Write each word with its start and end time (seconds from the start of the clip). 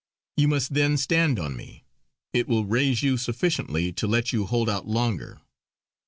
You 0.35 0.47
must 0.47 0.73
then 0.73 0.97
stand 0.97 1.37
on 1.37 1.55
me; 1.55 1.83
it 2.33 2.47
will 2.47 2.65
raise 2.65 3.03
you 3.03 3.17
sufficiently 3.17 3.93
to 3.93 4.07
let 4.07 4.33
you 4.33 4.47
hold 4.47 4.67
out 4.67 4.87
longer." 4.87 5.41